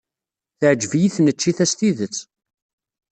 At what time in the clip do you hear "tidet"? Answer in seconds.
1.79-2.17